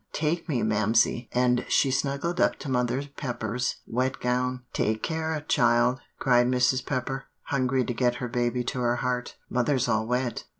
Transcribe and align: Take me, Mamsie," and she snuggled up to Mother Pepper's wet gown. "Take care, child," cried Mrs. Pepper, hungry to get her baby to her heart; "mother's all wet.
Take 0.13 0.49
me, 0.49 0.63
Mamsie," 0.63 1.29
and 1.31 1.63
she 1.69 1.91
snuggled 1.91 2.41
up 2.41 2.55
to 2.55 2.69
Mother 2.69 3.03
Pepper's 3.17 3.81
wet 3.85 4.19
gown. 4.19 4.63
"Take 4.73 5.03
care, 5.03 5.39
child," 5.47 5.99
cried 6.17 6.47
Mrs. 6.47 6.83
Pepper, 6.83 7.25
hungry 7.43 7.85
to 7.85 7.93
get 7.93 8.15
her 8.15 8.27
baby 8.27 8.63
to 8.63 8.79
her 8.79 8.95
heart; 8.95 9.35
"mother's 9.47 9.87
all 9.87 10.07
wet. 10.07 10.45